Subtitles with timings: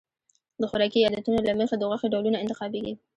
[0.61, 2.93] د خوراکي عادتونو له مخې د غوښې ډولونه انتخابېږي.